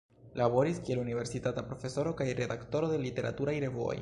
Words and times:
Laboris 0.39 0.79
kiel 0.87 1.01
universitata 1.01 1.65
profesoro 1.69 2.17
kaj 2.23 2.31
redaktoro 2.43 2.91
de 2.95 3.01
literaturaj 3.09 3.59
revuoj. 3.67 3.97